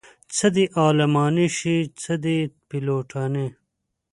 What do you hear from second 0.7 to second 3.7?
عالمانې شي څه دې پيلوټانې